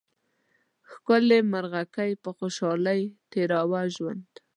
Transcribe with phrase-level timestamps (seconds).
[0.89, 3.01] ښکلې مرغکۍ په خوشحالۍ
[3.31, 4.29] تېراوه ژوند